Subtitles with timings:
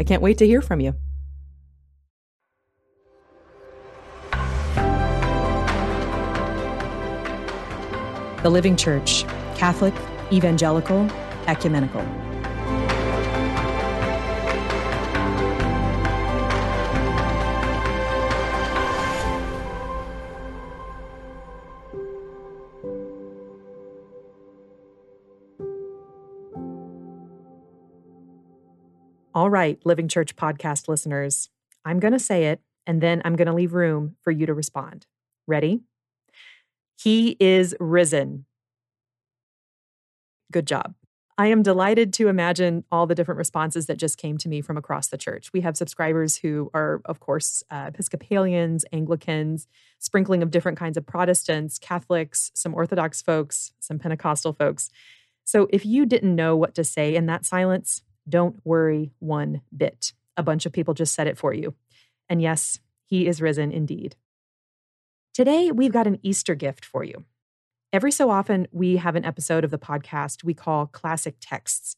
[0.00, 0.94] I can't wait to hear from you.
[8.42, 9.24] The Living Church
[9.56, 9.92] Catholic,
[10.32, 11.06] Evangelical,
[11.46, 12.29] Ecumenical.
[29.32, 31.50] All right, Living Church podcast listeners,
[31.84, 34.54] I'm going to say it and then I'm going to leave room for you to
[34.54, 35.06] respond.
[35.46, 35.82] Ready?
[37.00, 38.46] He is risen.
[40.50, 40.94] Good job.
[41.38, 44.76] I am delighted to imagine all the different responses that just came to me from
[44.76, 45.52] across the church.
[45.52, 49.68] We have subscribers who are, of course, uh, Episcopalians, Anglicans,
[50.00, 54.90] sprinkling of different kinds of Protestants, Catholics, some Orthodox folks, some Pentecostal folks.
[55.44, 60.12] So if you didn't know what to say in that silence, don't worry one bit.
[60.36, 61.74] A bunch of people just said it for you.
[62.28, 64.16] And yes, he is risen indeed.
[65.34, 67.24] Today, we've got an Easter gift for you.
[67.92, 71.96] Every so often, we have an episode of the podcast we call Classic Texts.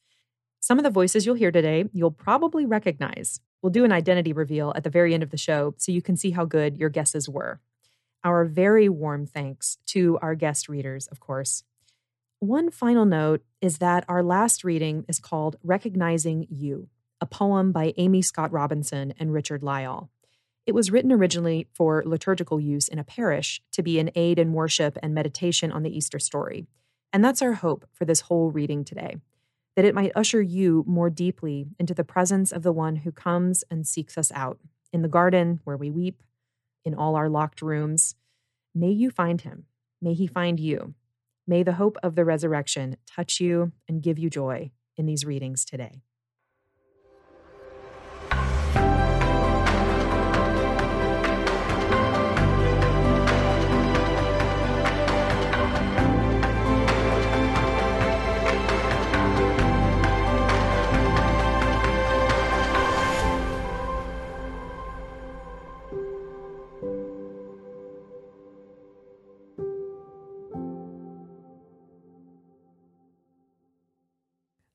[0.61, 3.41] Some of the voices you'll hear today, you'll probably recognize.
[3.63, 6.17] We'll do an identity reveal at the very end of the show so you can
[6.17, 7.61] see how good your guesses were.
[8.25, 11.65] Our very warm thanks to our guest readers, of course.
[12.43, 16.89] One final note is that our last reading is called Recognizing You,
[17.21, 20.09] a poem by Amy Scott Robinson and Richard Lyall.
[20.67, 24.55] It was written originally for liturgical use in a parish to be an aid in
[24.55, 26.67] worship and meditation on the Easter story.
[27.13, 29.19] And that's our hope for this whole reading today
[29.77, 33.63] that it might usher you more deeply into the presence of the one who comes
[33.71, 34.59] and seeks us out
[34.93, 36.25] in the garden where we weep,
[36.85, 38.17] in all our locked rooms.
[38.75, 39.67] May you find him.
[40.01, 40.95] May he find you.
[41.47, 45.65] May the hope of the resurrection touch you and give you joy in these readings
[45.65, 46.03] today.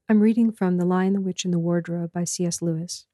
[0.09, 2.61] I'm reading from The Lion, the Witch, and the Wardrobe by C.S.
[2.61, 3.05] Lewis.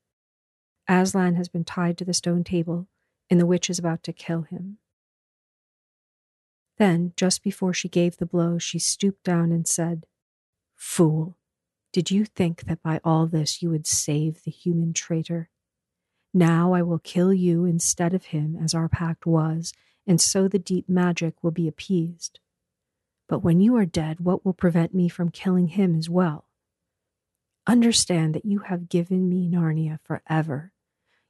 [0.87, 2.87] Aslan has been tied to the stone table,
[3.31, 4.77] and the witch is about to kill him.
[6.77, 10.05] Then, just before she gave the blow, she stooped down and said,
[10.75, 11.35] Fool,
[11.91, 15.49] did you think that by all this you would save the human traitor?
[16.31, 19.73] Now I will kill you instead of him, as our pact was,
[20.05, 22.39] and so the deep magic will be appeased.
[23.27, 26.45] But when you are dead, what will prevent me from killing him as well?
[27.65, 30.73] Understand that you have given me Narnia forever.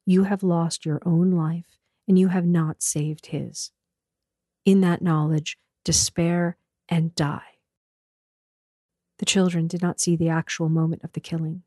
[0.05, 1.77] You have lost your own life,
[2.07, 3.71] and you have not saved his.
[4.65, 6.57] In that knowledge, despair
[6.89, 7.59] and die.
[9.19, 11.63] The children did not see the actual moment of the killing.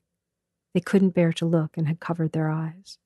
[0.75, 2.99] They couldn't bear to look and had covered their eyes.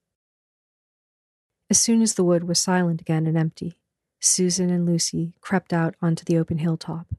[1.68, 3.76] As soon as the wood was silent again and empty,
[4.18, 7.14] Susan and Lucy crept out onto the open hilltop.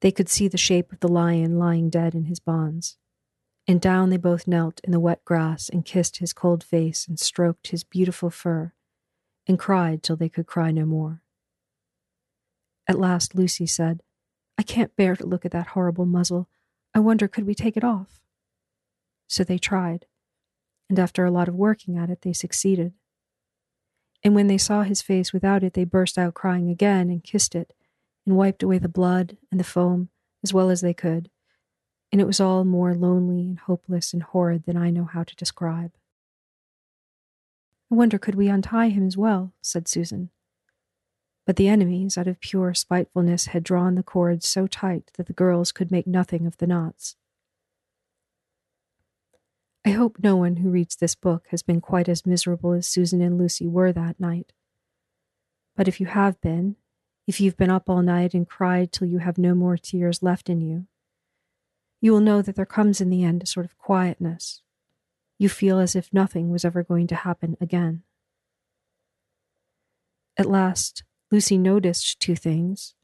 [0.00, 2.96] They could see the shape of the lion lying dead in his bonds
[3.68, 7.20] and down they both knelt in the wet grass and kissed his cold face and
[7.20, 8.72] stroked his beautiful fur,
[9.46, 11.20] and cried till they could cry no more.
[12.86, 14.02] At last Lucy said,
[14.56, 16.48] I can't bear to look at that horrible muzzle.
[16.94, 18.22] I wonder, could we take it off?
[19.28, 20.06] So they tried,
[20.88, 22.94] and after a lot of working at it, they succeeded.
[24.24, 27.54] And when they saw his face without it, they burst out crying again and kissed
[27.54, 27.74] it,
[28.24, 30.08] and wiped away the blood and the foam
[30.42, 31.28] as well as they could.
[32.10, 35.36] And it was all more lonely and hopeless and horrid than I know how to
[35.36, 35.92] describe.
[37.90, 39.52] I wonder, could we untie him as well?
[39.62, 40.30] said Susan.
[41.46, 45.32] But the enemies, out of pure spitefulness, had drawn the cords so tight that the
[45.32, 47.16] girls could make nothing of the knots.
[49.84, 53.22] I hope no one who reads this book has been quite as miserable as Susan
[53.22, 54.52] and Lucy were that night.
[55.74, 56.76] But if you have been,
[57.26, 60.50] if you've been up all night and cried till you have no more tears left
[60.50, 60.86] in you,
[62.00, 64.62] you will know that there comes in the end a sort of quietness,
[65.38, 68.02] you feel as if nothing was ever going to happen again.
[70.36, 72.94] At last, Lucy noticed two things.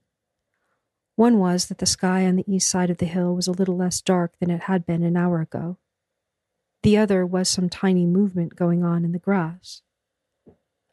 [1.17, 3.77] One was that the sky on the east side of the hill was a little
[3.77, 5.79] less dark than it had been an hour ago.
[6.83, 9.83] The other was some tiny movement going on in the grass.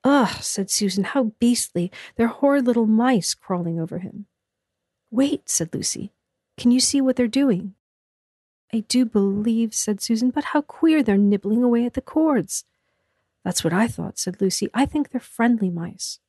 [0.03, 1.91] Ugh, said Susan, how beastly.
[2.15, 4.25] They're horrid little mice crawling over him.
[5.11, 6.13] Wait, said Lucy.
[6.57, 7.75] Can you see what they're doing?
[8.73, 12.63] I do believe, said Susan, but how queer they're nibbling away at the cords.
[13.43, 14.69] That's what I thought, said Lucy.
[14.73, 16.19] I think they're friendly mice.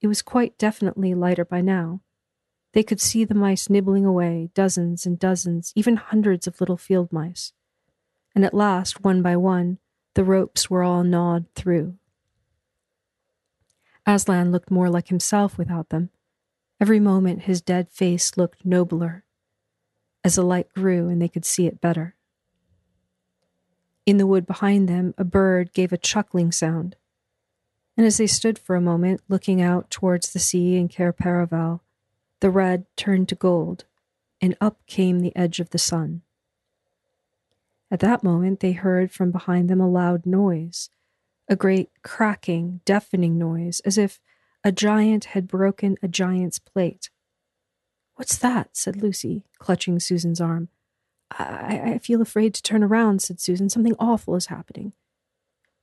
[0.00, 2.00] It was quite definitely lighter by now.
[2.72, 7.12] They could see the mice nibbling away, dozens and dozens, even hundreds of little field
[7.12, 7.52] mice.
[8.34, 9.78] And at last, one by one,
[10.14, 11.96] the ropes were all gnawed through.
[14.06, 16.10] Aslan looked more like himself without them.
[16.80, 19.24] Every moment his dead face looked nobler,
[20.24, 22.14] as the light grew and they could see it better.
[24.06, 26.96] In the wood behind them, a bird gave a chuckling sound.
[27.96, 31.80] And as they stood for a moment, looking out towards the sea and Cair Paravel,
[32.40, 33.84] the red turned to gold,
[34.40, 36.22] and up came the edge of the sun.
[37.90, 40.90] At that moment, they heard from behind them a loud noise,
[41.48, 44.20] a great cracking, deafening noise, as if
[44.64, 47.10] a giant had broken a giant's plate.
[48.20, 48.76] What's that?
[48.76, 50.68] said Lucy, clutching Susan's arm.
[51.30, 53.70] I, I feel afraid to turn around, said Susan.
[53.70, 54.92] Something awful is happening.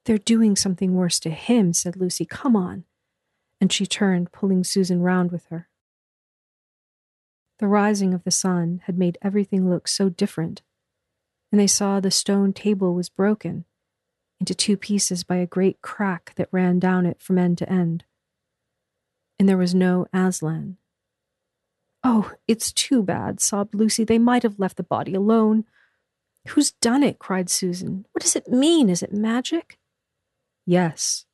[0.05, 2.25] They're doing something worse to him, said Lucy.
[2.25, 2.83] Come on.
[3.59, 5.67] And she turned, pulling Susan round with her.
[7.57, 10.61] The rising of the sun had made everything look so different,
[11.51, 13.65] and they saw the stone table was broken
[14.39, 18.03] into two pieces by a great crack that ran down it from end to end.
[19.39, 20.77] And there was no Aslan.
[22.09, 24.05] Oh, it's too bad, sobbed Lucy.
[24.05, 25.65] They might have left the body alone.
[26.47, 27.19] Who's done it?
[27.19, 28.05] cried Susan.
[28.13, 28.89] What does it mean?
[28.89, 29.77] Is it magic?
[30.65, 31.25] Yes,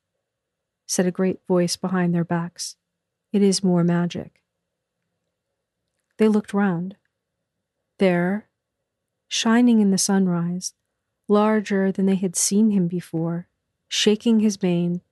[0.84, 2.74] said a great voice behind their backs.
[3.32, 4.42] It is more magic.
[6.16, 6.96] They looked round.
[7.98, 8.48] There,
[9.28, 10.74] shining in the sunrise,
[11.28, 13.46] larger than they had seen him before,
[13.86, 15.02] shaking his mane,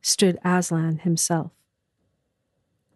[0.00, 1.52] stood Aslan himself.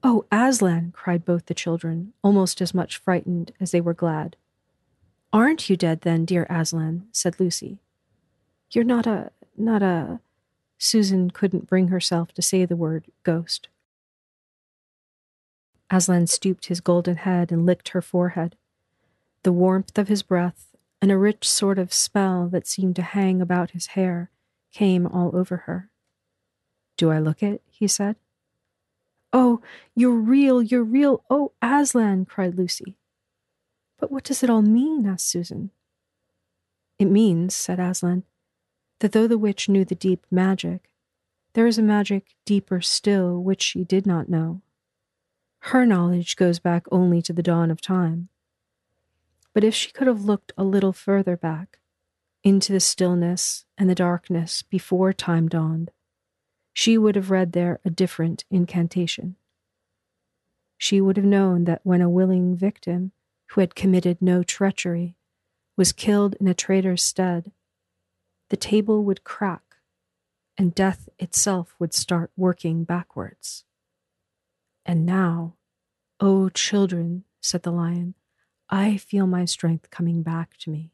[0.09, 4.37] Oh, Aslan, cried both the children, almost as much frightened as they were glad.
[5.33, 7.09] Aren't you dead then, dear Aslan?
[7.11, 7.81] said Lucy.
[8.71, 10.21] You're not a, not a.
[10.79, 13.67] Susan couldn't bring herself to say the word ghost.
[15.91, 18.55] Aslan stooped his golden head and licked her forehead.
[19.43, 20.69] The warmth of his breath
[21.03, 24.31] and a rich sort of spell that seemed to hang about his hair
[24.73, 25.91] came all over her.
[26.97, 27.61] Do I look it?
[27.69, 28.15] he said.
[29.33, 29.61] Oh,
[29.95, 31.25] you're real, you're real.
[31.29, 32.97] Oh, Aslan, cried Lucy.
[33.99, 35.07] But what does it all mean?
[35.07, 35.71] asked Susan.
[36.99, 38.25] It means, said Aslan,
[39.01, 40.91] that though the witch knew the deep magic,
[41.53, 44.63] there is a magic deeper still which she did not know.
[45.61, 48.29] Her knowledge goes back only to the dawn of time.
[49.53, 51.79] But if she could have looked a little further back,
[52.45, 55.91] into the stillness and the darkness before time dawned,
[56.79, 59.35] she would have read there a different incantation.
[60.77, 63.13] She would have known that when a willing victim,
[63.47, 65.17] who had committed no treachery,
[65.79, 67.51] was killed in a traitor's stead,
[68.51, 69.63] the table would crack
[70.59, 73.65] and death itself would start working backwards.
[74.85, 75.55] And now,
[76.21, 78.13] O oh, children, said the lion,
[78.69, 80.93] I feel my strength coming back to me.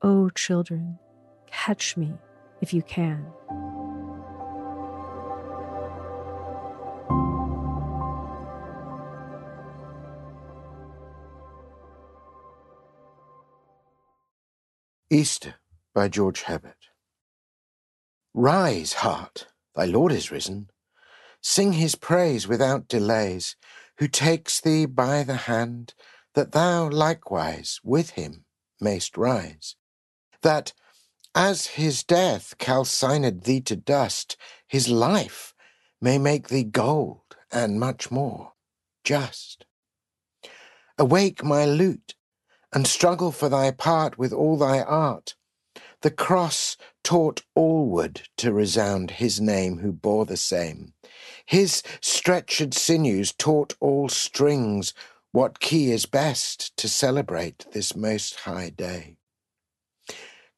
[0.00, 1.00] O oh, children,
[1.48, 2.12] catch me
[2.60, 3.26] if you can.
[15.12, 15.56] Easter
[15.94, 16.88] by George Herbert.
[18.32, 20.70] Rise, heart, thy Lord is risen.
[21.42, 23.54] Sing his praise without delays,
[23.98, 25.92] who takes thee by the hand,
[26.32, 28.46] that thou likewise with him
[28.80, 29.76] mayst rise,
[30.40, 30.72] that
[31.34, 35.52] as his death calcined thee to dust, his life
[36.00, 38.54] may make thee gold and much more
[39.04, 39.66] just.
[40.96, 42.14] Awake, my lute,
[42.72, 45.34] and struggle for thy part with all thy art.
[46.02, 50.94] The cross taught allward to resound his name who bore the same.
[51.46, 54.94] His stretched sinews taught all strings
[55.32, 59.16] what key is best to celebrate this most high day.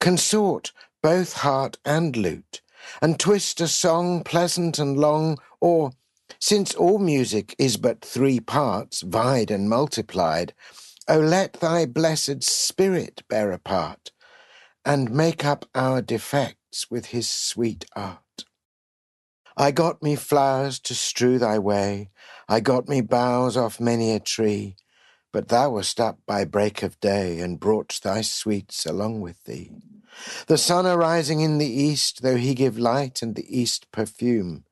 [0.00, 2.62] Consort both heart and lute,
[3.02, 5.92] and twist a song pleasant and long, or,
[6.40, 10.54] since all music is but three parts, vied and multiplied,
[11.06, 14.10] O let thy blessed spirit bear a part,
[14.86, 18.44] and make up our defects with his sweet art.
[19.54, 22.10] I got me flowers to strew thy way,
[22.48, 24.76] I got me boughs off many a tree,
[25.30, 29.72] but thou wast up by break of day, and brought thy sweets along with thee.
[30.46, 34.64] The sun arising in the east, though he give light and the east perfume,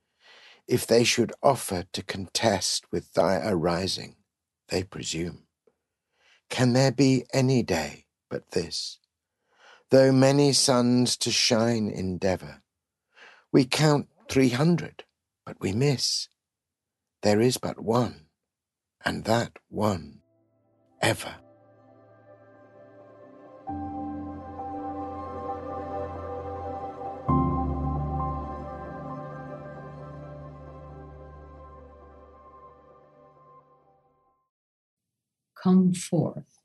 [0.66, 4.16] if they should offer to contest with thy arising,
[4.68, 5.44] they presume.
[6.52, 8.98] Can there be any day but this?
[9.92, 12.62] though many suns to shine endeavour.
[13.52, 15.04] We count three hundred,
[15.44, 16.28] but we miss.
[17.20, 18.28] There is but one,
[19.04, 20.22] and that one
[21.02, 21.41] ever.
[35.62, 36.58] Come Forth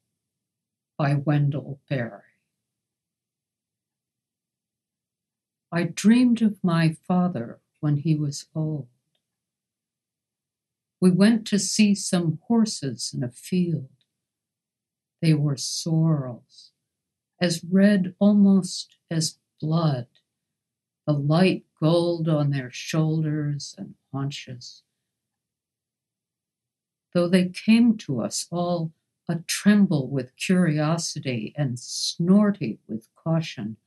[0.98, 2.24] by Wendell Berry.
[5.72, 8.88] I dreamed of my father when he was old.
[11.00, 13.92] We went to see some horses in a field.
[15.22, 16.72] They were sorrels,
[17.40, 20.08] as red almost as blood,
[21.06, 24.82] the light gold on their shoulders and haunches.
[27.18, 28.94] Though they came to us all
[29.28, 33.78] a tremble with curiosity and snorty with caution,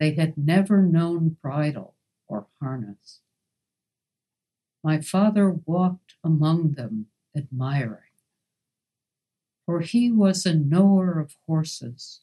[0.00, 1.94] they had never known bridle
[2.26, 3.20] or harness.
[4.82, 8.16] My father walked among them, admiring,
[9.66, 12.22] for he was a knower of horses,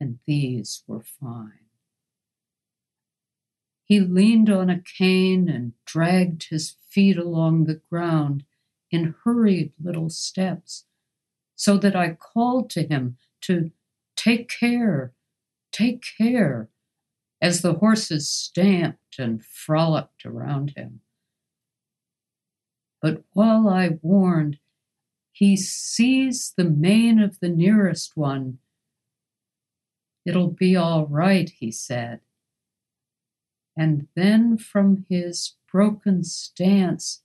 [0.00, 1.68] and these were fine.
[3.84, 8.44] He leaned on a cane and dragged his feet along the ground
[8.92, 10.84] in hurried little steps,
[11.56, 13.72] so that I called to him to
[14.14, 15.14] take care
[15.72, 16.68] Take care,
[17.40, 21.00] as the horses stamped and frolicked around him.
[23.00, 24.58] But while I warned,
[25.32, 28.58] he seized the mane of the nearest one.
[30.26, 32.20] It'll be all right, he said.
[33.76, 37.22] And then from his broken stance,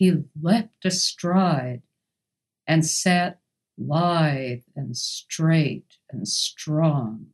[0.00, 1.82] he leapt astride
[2.66, 3.38] and sat
[3.76, 7.26] lithe and straight and strong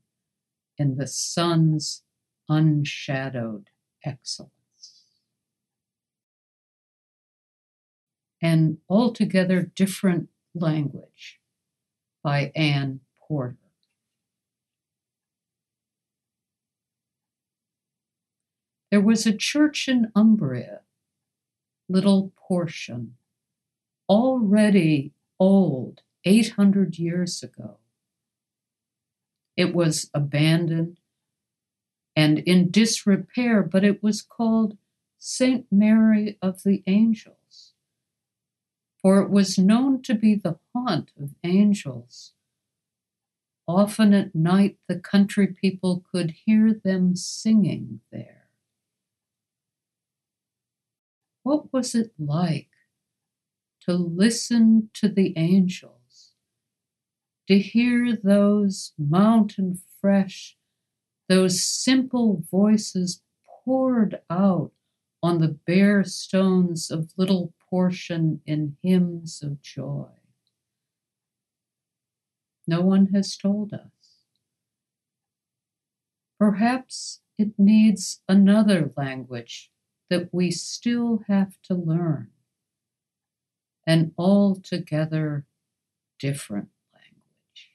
[0.76, 2.02] in the sun's
[2.49, 3.68] unshadowed
[4.04, 4.50] excellence.
[8.42, 11.38] An altogether different language
[12.25, 13.58] by Anne Porter.
[18.90, 20.80] There was a church in Umbria,
[21.88, 23.14] little portion,
[24.08, 27.78] already old, 800 years ago.
[29.56, 30.98] It was abandoned
[32.14, 34.76] and in disrepair, but it was called
[35.18, 35.66] St.
[35.70, 37.72] Mary of the Angels,
[39.02, 42.32] for it was known to be the haunt of angels.
[43.68, 48.36] Often at night, the country people could hear them singing there.
[51.46, 52.70] What was it like
[53.82, 56.32] to listen to the angels?
[57.46, 60.56] to hear those mountain fresh,
[61.28, 63.22] those simple voices
[63.64, 64.72] poured out
[65.22, 70.10] on the bare stones of little portion in hymns of joy.
[72.66, 74.24] No one has told us.
[76.40, 79.70] Perhaps it needs another language
[80.08, 82.28] that we still have to learn
[83.86, 85.44] an altogether
[86.18, 87.70] different language.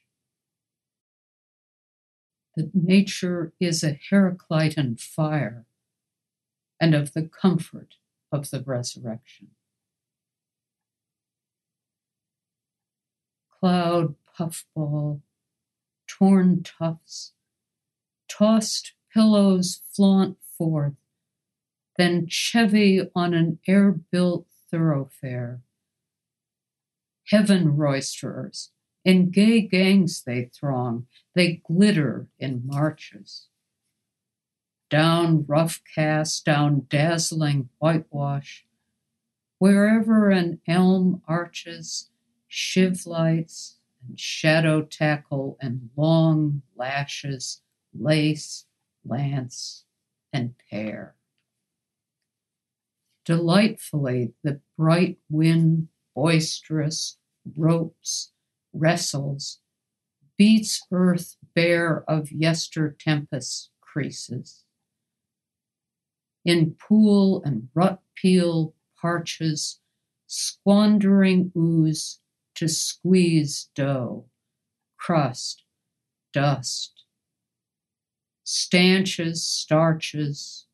[2.55, 5.65] That nature is a Heraclitean fire
[6.79, 7.95] and of the comfort
[8.31, 9.50] of the resurrection.
[13.59, 15.21] Cloud, puffball,
[16.07, 17.33] torn tufts,
[18.27, 20.95] tossed pillows flaunt forth
[22.01, 25.62] then chevy on an air built thoroughfare.
[27.27, 28.72] Heaven roisterers,
[29.05, 31.05] in gay gangs they throng,
[31.36, 33.48] they glitter in marches.
[34.89, 38.65] Down rough cast, down dazzling whitewash,
[39.60, 42.10] wherever an elm arches,
[42.48, 43.75] shiv lights
[44.08, 47.62] and shadow tackle and long lashes,
[47.93, 48.65] lace,
[49.05, 49.86] lance,
[50.34, 51.15] and pair.
[53.31, 57.17] Delightfully, the bright wind, boisterous,
[57.55, 58.33] ropes,
[58.73, 59.61] wrestles,
[60.38, 64.65] beats earth bare of yester tempest creases.
[66.43, 69.79] In pool and rut peel parches,
[70.27, 72.19] squandering ooze
[72.55, 74.25] to squeeze dough,
[74.97, 75.63] crust,
[76.33, 77.05] dust,
[78.43, 80.65] stanches, starches,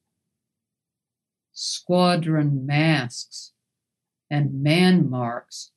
[1.59, 3.53] squadron masks,
[4.29, 5.71] and man marks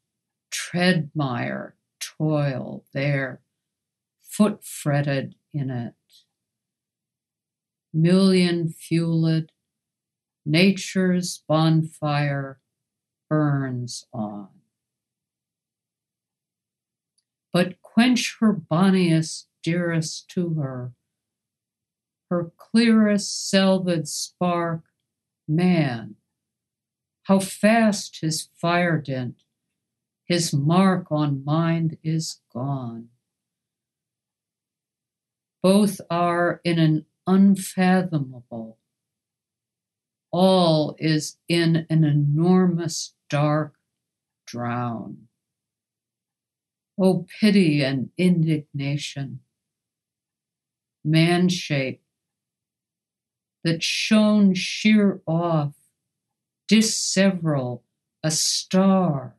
[0.53, 3.41] treadmire toil there,
[4.21, 5.95] foot fretted in it.
[7.95, 9.53] Million fueled,
[10.45, 12.61] nature's bonfire
[13.31, 14.49] burns on.
[17.55, 20.93] But quench her bonniest, dearest to her,
[22.29, 24.83] her clearest selved spark,
[25.51, 26.15] man.
[27.25, 29.43] How fast his fire dint
[30.31, 33.09] his mark on mind is gone.
[35.61, 38.79] Both are in an unfathomable.
[40.31, 43.75] All is in an enormous dark
[44.47, 45.27] drown.
[46.97, 49.41] Oh, pity and indignation,
[51.05, 52.03] man shape
[53.65, 55.75] that shone sheer off,
[56.69, 57.85] disseveral,
[58.23, 59.37] a star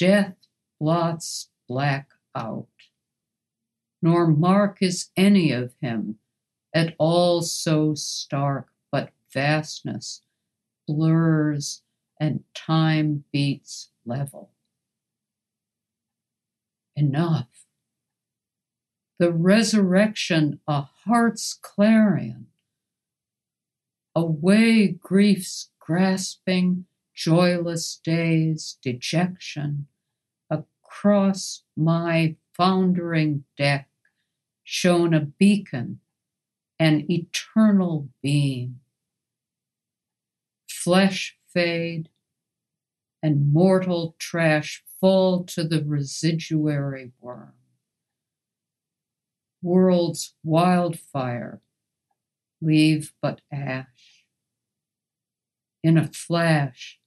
[0.00, 0.36] Death
[0.80, 2.68] blots black out,
[4.00, 6.18] nor mark is any of him
[6.74, 10.22] at all so stark, but vastness
[10.88, 11.82] blurs
[12.18, 14.52] and time beats level.
[16.96, 17.66] Enough.
[19.18, 22.46] The resurrection, a heart's clarion.
[24.20, 29.86] Away grief's grasping, joyless days, dejection,
[30.50, 33.88] across my foundering deck
[34.62, 36.00] shone a beacon,
[36.78, 38.80] an eternal beam.
[40.68, 42.10] Flesh fade,
[43.22, 47.54] and mortal trash fall to the residuary worm.
[49.62, 51.62] World's wildfire
[52.60, 54.24] leave but ash.
[55.82, 56.98] In a flash,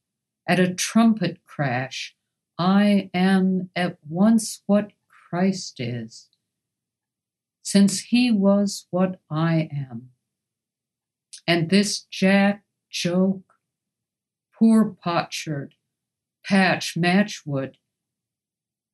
[0.48, 2.16] at a trumpet crash,
[2.58, 6.30] I am at once what Christ is,
[7.62, 10.10] since he was what I am.
[11.48, 13.54] And this jack joke,
[14.54, 15.76] poor potsherd,
[16.46, 17.76] patch matchwood,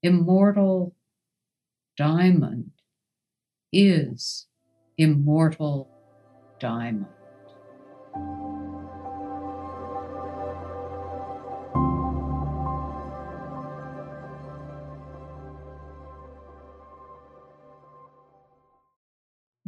[0.02, 0.95] immortal
[1.98, 2.72] diamond
[3.74, 4.48] is
[4.98, 5.98] immortal
[6.60, 7.06] diamond.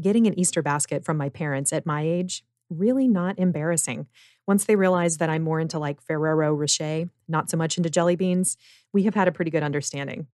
[0.02, 4.08] getting an Easter basket from my parents at my age, really not embarrassing.
[4.48, 8.16] Once they realized that I'm more into like Ferrero Rocher, not so much into jelly
[8.16, 8.58] beans,
[8.92, 10.28] we have had a pretty good understanding.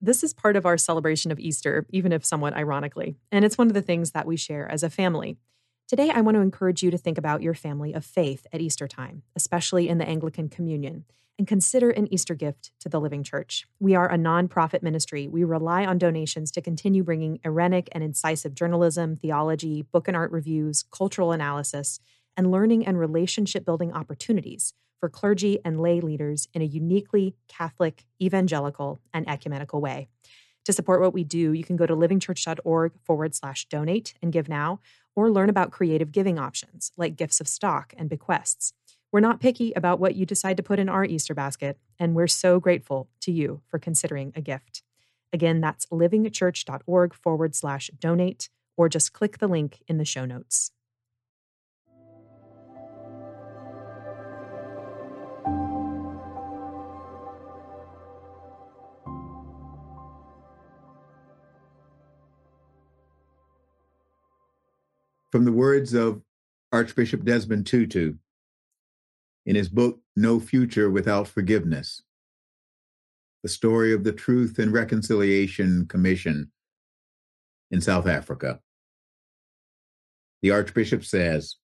[0.00, 3.68] This is part of our celebration of Easter, even if somewhat ironically, and it's one
[3.68, 5.38] of the things that we share as a family.
[5.86, 8.88] Today, I want to encourage you to think about your family of faith at Easter
[8.88, 11.04] time, especially in the Anglican Communion,
[11.38, 13.66] and consider an Easter gift to the Living Church.
[13.80, 15.28] We are a nonprofit ministry.
[15.28, 20.32] We rely on donations to continue bringing irenic and incisive journalism, theology, book and art
[20.32, 22.00] reviews, cultural analysis,
[22.34, 28.06] and learning and relationship building opportunities for clergy and lay leaders in a uniquely Catholic,
[28.22, 30.08] evangelical, and ecumenical way.
[30.64, 34.48] To support what we do, you can go to livingchurch.org forward slash donate and give
[34.48, 34.80] now,
[35.16, 38.72] or learn about creative giving options like gifts of stock and bequests.
[39.12, 42.26] We're not picky about what you decide to put in our Easter basket, and we're
[42.26, 44.82] so grateful to you for considering a gift.
[45.32, 50.72] Again, that's livingchurch.org forward slash donate, or just click the link in the show notes.
[65.34, 66.22] From the words of
[66.70, 68.14] Archbishop Desmond Tutu
[69.44, 72.04] in his book, No Future Without Forgiveness,
[73.42, 76.52] the story of the Truth and Reconciliation Commission
[77.72, 78.60] in South Africa.
[80.40, 81.56] The Archbishop says,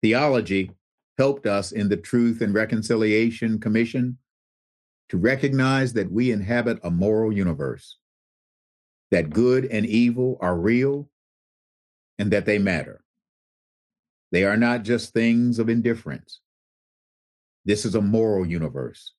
[0.00, 0.70] Theology
[1.18, 4.18] helped us in the Truth and Reconciliation Commission
[5.08, 7.98] to recognize that we inhabit a moral universe,
[9.10, 11.10] that good and evil are real,
[12.18, 13.02] and that they matter.
[14.30, 16.40] They are not just things of indifference.
[17.64, 19.12] This is a moral universe,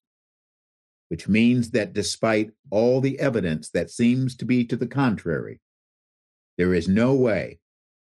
[1.10, 5.60] which means that despite all the evidence that seems to be to the contrary,
[6.58, 7.60] there is no way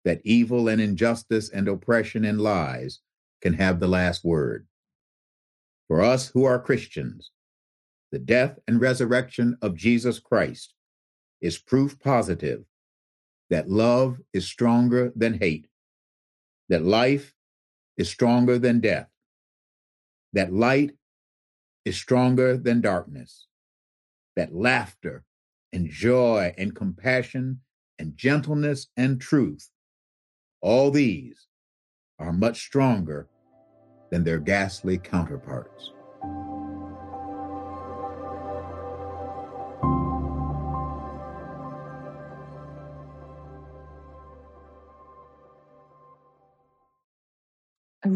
[0.04, 3.00] that evil and injustice and oppression and lies
[3.42, 4.68] can have the last word.
[5.88, 7.32] For us who are Christians,
[8.12, 10.74] the death and resurrection of Jesus Christ
[11.42, 12.64] is proof positive
[13.50, 15.68] that love is stronger than hate,
[16.70, 17.34] that life
[17.98, 19.10] is stronger than death,
[20.34, 20.92] that light
[21.86, 23.48] is stronger than darkness,
[24.36, 25.24] that laughter
[25.72, 27.62] and joy and compassion
[28.00, 29.70] and gentleness and truth,
[30.62, 31.48] all these
[32.20, 33.28] are much stronger
[34.10, 35.92] than their ghastly counterparts.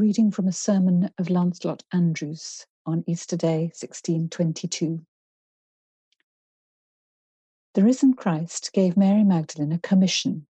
[0.10, 5.06] Reading from a sermon of Lancelot Andrewes on Easter Day 1622.
[7.76, 10.48] The risen Christ gave Mary Magdalene a commission.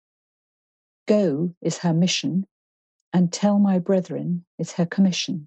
[1.06, 2.48] Go is her mission,
[3.12, 5.46] and tell my brethren is her commission.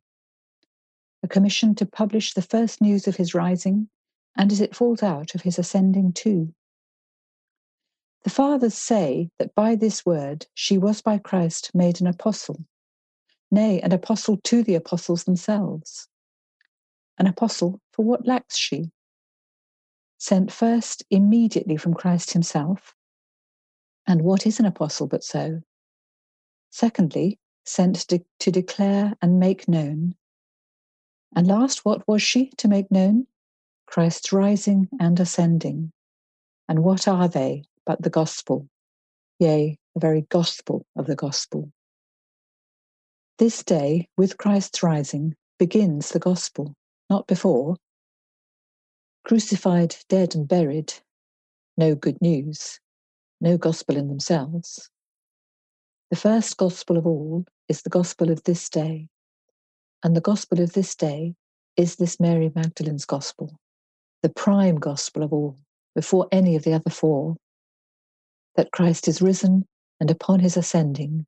[1.21, 3.89] A commission to publish the first news of his rising,
[4.37, 6.53] and as it falls out of his ascending too.
[8.23, 12.65] The fathers say that by this word she was by Christ made an apostle
[13.51, 16.07] nay, an apostle to the apostles themselves.
[17.17, 18.91] An apostle, for what lacks she?
[20.17, 22.95] Sent first immediately from Christ himself.
[24.05, 25.61] And what is an apostle but so?
[26.69, 28.07] Secondly, sent
[28.39, 30.15] to declare and make known.
[31.35, 33.27] And last, what was she to make known?
[33.85, 35.91] Christ's rising and ascending.
[36.69, 38.67] And what are they but the gospel?
[39.39, 41.71] Yea, the very gospel of the gospel.
[43.39, 46.73] This day, with Christ's rising, begins the gospel,
[47.07, 47.75] not before.
[49.25, 50.91] Crucified, dead, and buried,
[51.77, 52.79] no good news,
[53.39, 54.89] no gospel in themselves.
[56.09, 59.07] The first gospel of all is the gospel of this day,
[60.01, 61.35] and the gospel of this day
[61.75, 63.55] is this Mary Magdalene's gospel,
[64.23, 65.59] the prime gospel of all,
[65.93, 67.35] before any of the other four,
[68.55, 69.67] that Christ is risen
[69.99, 71.27] and upon his ascending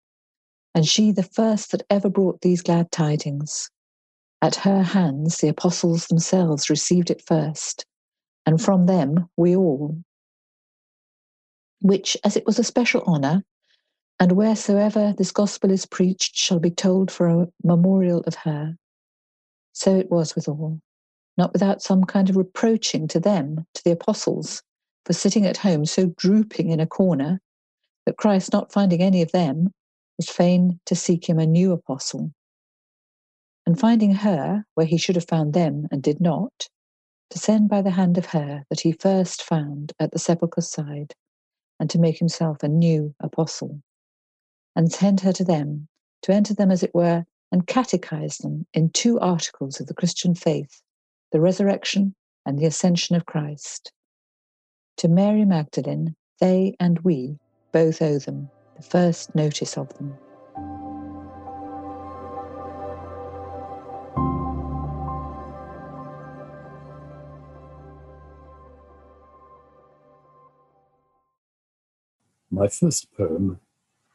[0.74, 3.70] and she the first that ever brought these glad tidings.
[4.42, 7.86] At her hands the apostles themselves received it first,
[8.46, 9.98] and from them we all.
[11.82, 13.44] Which, as it was a special honour,
[14.20, 18.76] and wheresoever this gospel is preached shall be told for a memorial of her.
[19.74, 20.82] So it was with all,
[21.38, 24.62] not without some kind of reproaching to them, to the apostles,
[25.06, 27.40] for sitting at home so drooping in a corner,
[28.06, 29.72] that Christ not finding any of them,
[30.20, 32.30] was fain to seek him a new apostle.
[33.66, 36.68] And finding her where he should have found them and did not,
[37.30, 41.14] to send by the hand of her that he first found at the sepulchre's side,
[41.80, 43.82] and to make himself a new apostle,
[44.76, 45.88] and send her to them,
[46.24, 50.36] to enter them as it were, and catechize them in two articles of the Christian
[50.36, 50.82] faith
[51.32, 52.14] the resurrection
[52.46, 53.94] and the ascension of Christ.
[54.98, 57.38] To Mary Magdalene, they and we
[57.72, 60.18] both owe them the first notice of them.
[72.52, 73.60] My first poem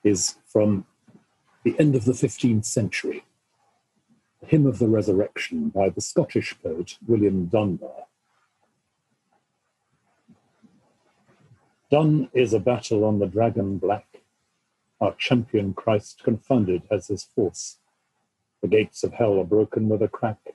[0.03, 0.87] is from
[1.63, 3.25] the end of the 15th century,
[4.43, 8.07] a Hymn of the Resurrection by the Scottish poet William Dunbar.
[11.91, 14.14] Done is a battle on the dragon black,
[15.05, 17.77] our champion Christ confounded has his force.
[18.63, 20.55] The gates of hell are broken with a crack.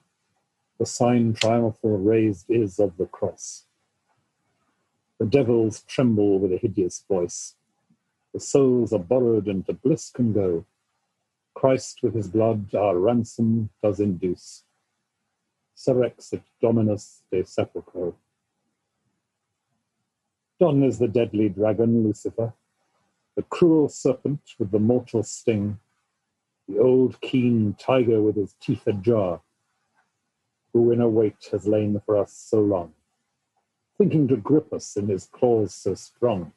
[0.80, 3.66] The sign triumphal raised is of the cross.
[5.20, 7.56] The devils tremble with a hideous voice.
[8.34, 10.66] The souls are borrowed and to bliss can go.
[11.54, 14.64] Christ with his blood our ransom does induce.
[15.78, 18.16] Surrexit Dominus de sepulchro.
[20.60, 22.54] Don is the deadly dragon Lucifer
[23.36, 25.80] the cruel serpent with the mortal sting,
[26.68, 29.42] the old keen tiger with his teeth ajar,
[30.74, 32.94] who in a wait has lain for us so long,
[33.98, 36.52] thinking to grip us in his claws so strong.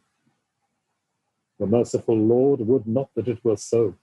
[1.58, 3.94] The merciful Lord would not that it were so.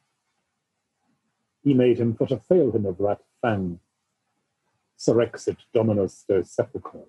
[1.64, 3.80] He made him for to fail him of that fang.
[4.98, 7.06] Surrexit Dominus de sepulchro.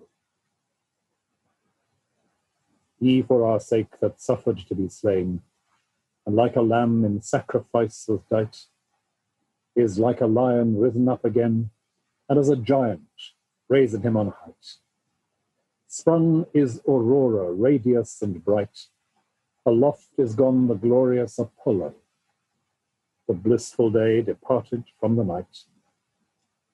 [2.99, 5.41] He for our sake that suffered to be slain,
[6.25, 8.65] and like a lamb in sacrifice was dight,
[9.75, 11.71] is like a lion risen up again,
[12.29, 13.01] and as a giant
[13.69, 14.77] raising him on height.
[15.87, 18.87] Sprung is Aurora, radius and bright,
[19.65, 21.93] aloft is gone the glorious Apollo.
[23.27, 25.65] The blissful day departed from the night.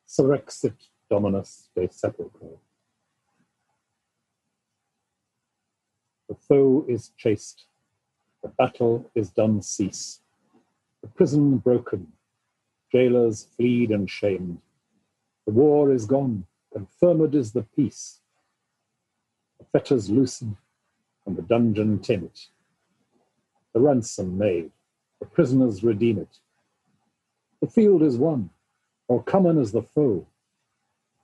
[0.07, 0.75] Surrexit
[1.09, 2.59] Dominus de sepulchro.
[6.29, 7.65] The foe is chased,
[8.47, 10.21] the battle is done cease,
[11.01, 12.07] the prison broken,
[12.91, 14.59] jailers fleed and shamed.
[15.45, 18.21] The war is gone, confirmed is the peace.
[19.59, 20.55] The fetters loosened,
[21.25, 22.47] and the dungeon tamed.
[23.73, 24.71] The ransom made,
[25.19, 26.29] the prisoners redeemed.
[27.59, 28.51] The field is won,
[29.09, 30.25] or common as the foe,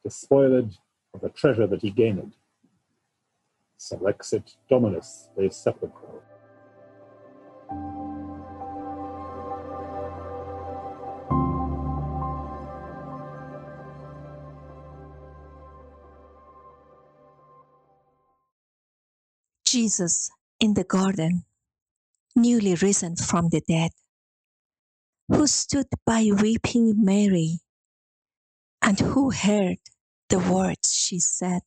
[0.03, 0.77] despoiled
[1.13, 2.33] of the treasure that he gained.
[3.79, 6.21] Surrexit Dominus de sepulchro.
[19.73, 21.45] Jesus in the garden,
[22.35, 23.89] newly risen from the dead,
[25.27, 27.61] who stood by weeping Mary,
[28.83, 29.79] and who heard
[30.29, 31.61] the words she said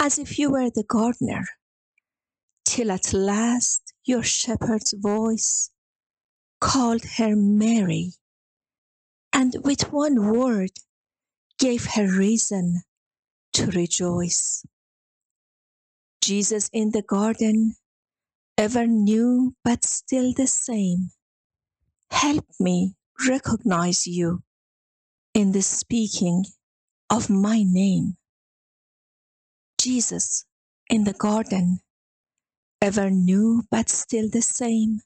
[0.00, 1.44] as if you were the gardener,
[2.64, 5.70] till at last your shepherd's voice
[6.60, 8.14] called her Mary,
[9.32, 10.72] and with one word
[11.56, 12.82] gave her reason
[13.52, 14.64] to rejoice.
[16.30, 17.74] Jesus in the garden,
[18.56, 21.10] ever new but still the same,
[22.12, 22.94] help me
[23.28, 24.44] recognize you
[25.34, 26.44] in the speaking
[27.10, 28.16] of my name.
[29.76, 30.44] Jesus
[30.88, 31.80] in the garden,
[32.80, 35.00] ever new but still the same.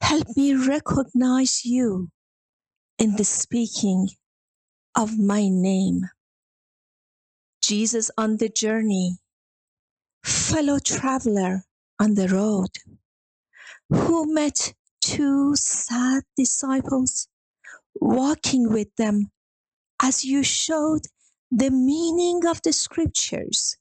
[0.00, 2.08] Help me recognize you
[2.98, 4.08] in the speaking
[4.96, 6.08] of my name.
[7.60, 9.18] Jesus on the journey,
[10.24, 11.64] fellow traveler
[12.00, 12.70] on the road,
[13.90, 17.28] who met two sad disciples
[18.00, 19.30] walking with them
[20.02, 21.02] as you showed
[21.50, 23.76] the meaning of the scriptures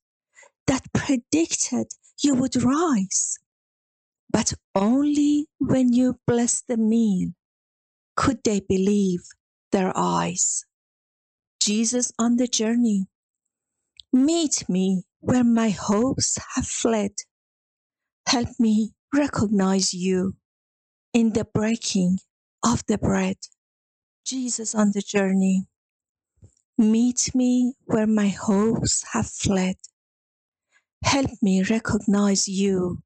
[0.67, 1.87] that predicted
[2.21, 3.39] you would rise.
[4.29, 7.31] But only when you blessed the meal
[8.15, 9.21] could they believe
[9.71, 10.65] their eyes.
[11.59, 13.07] Jesus on the journey,
[14.11, 17.11] meet me where my hopes have fled.
[18.27, 20.35] Help me recognize you
[21.13, 22.19] in the breaking
[22.61, 23.37] of the bread.
[24.25, 25.65] Jesus on the journey,
[26.77, 29.75] Meet me where my hopes have fled.
[31.03, 33.03] Help me recognize you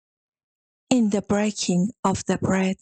[0.89, 2.77] in the breaking of the bread.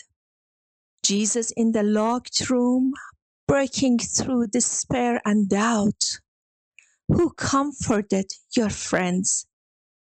[1.03, 2.93] Jesus in the locked room,
[3.47, 6.19] breaking through despair and doubt,
[7.07, 9.45] who comforted your friends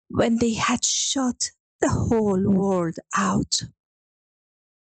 [0.10, 3.62] when they had shut the whole world out,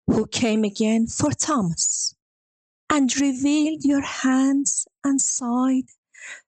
[0.06, 2.14] who came again for Thomas
[2.90, 5.88] and revealed your hands and side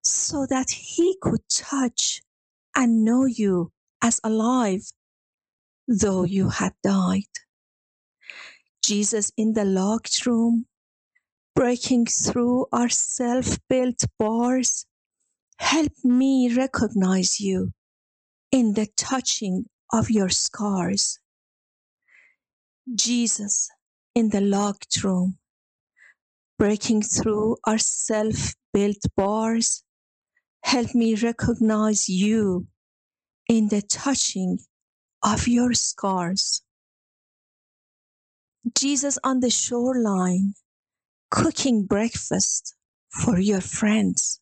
[0.02, 2.22] so that he could touch
[2.74, 4.92] and know you as alive,
[5.88, 7.24] though you had died.
[8.82, 10.66] Jesus in the locked room,
[11.54, 14.86] breaking through our self built bars,
[15.58, 17.72] help me recognize you
[18.52, 21.18] in the touching of your scars.
[22.94, 23.68] Jesus
[24.14, 25.38] in the locked room,
[26.58, 29.82] breaking through our self built bars.
[30.62, 32.66] Help me recognize you
[33.48, 34.58] in the touching
[35.22, 36.62] of your scars.
[38.76, 40.54] Jesus on the shoreline,
[41.30, 42.74] cooking breakfast
[43.10, 44.40] for your friends,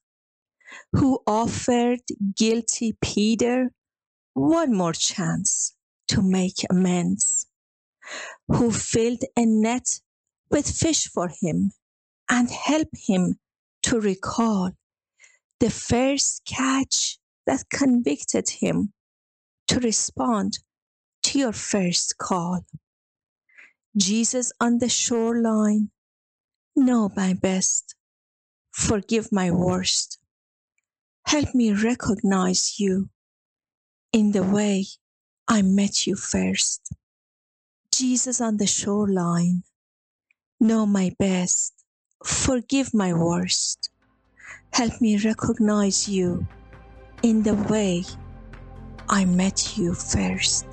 [0.92, 2.00] who offered
[2.36, 3.70] guilty Peter
[4.34, 5.74] one more chance
[6.08, 7.46] to make amends,
[8.48, 10.00] who filled a net
[10.50, 11.72] with fish for him
[12.28, 13.36] and helped him
[13.82, 14.72] to recall
[15.60, 18.92] the first catch that convicted him
[19.68, 20.58] to respond
[21.22, 22.64] to your first call.
[23.96, 25.90] Jesus on the shoreline,
[26.74, 27.94] know my best,
[28.72, 30.18] forgive my worst.
[31.26, 33.08] Help me recognize you
[34.12, 34.86] in the way
[35.48, 36.92] I met you first.
[37.92, 39.62] Jesus on the shoreline,
[40.60, 41.72] know my best,
[42.24, 43.90] forgive my worst.
[44.72, 46.46] Help me recognize you
[47.22, 48.04] in the way
[49.08, 50.66] I met you first.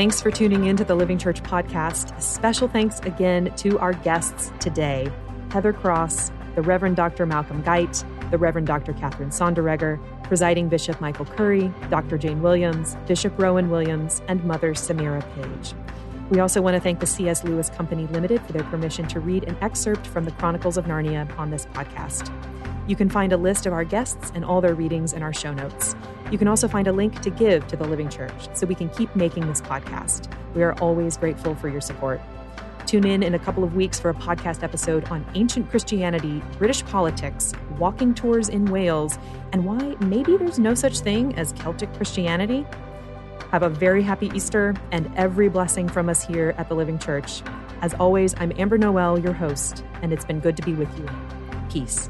[0.00, 2.16] Thanks for tuning in to the Living Church podcast.
[2.16, 5.12] A special thanks again to our guests today
[5.50, 7.26] Heather Cross, the Reverend Dr.
[7.26, 8.94] Malcolm Guite, the Reverend Dr.
[8.94, 12.16] Katherine Sonderegger, Presiding Bishop Michael Curry, Dr.
[12.16, 15.74] Jane Williams, Bishop Rowan Williams, and Mother Samira Page.
[16.30, 17.44] We also want to thank the C.S.
[17.44, 21.28] Lewis Company Limited for their permission to read an excerpt from the Chronicles of Narnia
[21.38, 22.32] on this podcast.
[22.86, 25.52] You can find a list of our guests and all their readings in our show
[25.52, 25.94] notes.
[26.30, 28.88] You can also find a link to give to the Living Church so we can
[28.90, 30.32] keep making this podcast.
[30.54, 32.20] We are always grateful for your support.
[32.86, 36.84] Tune in in a couple of weeks for a podcast episode on ancient Christianity, British
[36.84, 39.18] politics, walking tours in Wales,
[39.52, 42.64] and why maybe there's no such thing as Celtic Christianity.
[43.50, 47.42] Have a very happy Easter and every blessing from us here at the Living Church.
[47.80, 51.08] As always, I'm Amber Noel, your host, and it's been good to be with you.
[51.68, 52.08] Peace.